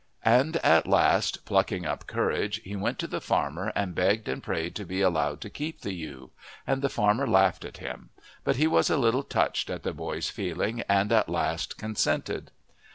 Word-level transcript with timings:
And 0.25 0.57
at 0.65 0.87
last, 0.87 1.45
plucking 1.45 1.85
up 1.85 2.07
courage, 2.07 2.59
he 2.63 2.75
went 2.75 2.97
to 2.97 3.05
the 3.07 3.21
farmer 3.21 3.71
and 3.75 3.93
begged 3.93 4.27
and 4.27 4.41
prayed 4.41 4.73
to 4.77 4.83
be 4.83 4.99
allowed 5.01 5.41
to 5.41 5.49
keep 5.51 5.81
the 5.81 5.93
ewe, 5.93 6.31
and 6.65 6.81
the 6.81 6.89
farmer 6.89 7.27
laughed 7.27 7.63
at 7.63 7.77
him; 7.77 8.09
but 8.43 8.55
he 8.55 8.65
was 8.65 8.89
a 8.89 8.97
little 8.97 9.21
touched 9.21 9.69
at 9.69 9.83
the 9.83 9.93
boy's 9.93 10.27
feeling, 10.31 10.81
and 10.89 11.11
at 11.11 11.29
last 11.29 11.77
consented. 11.77 12.49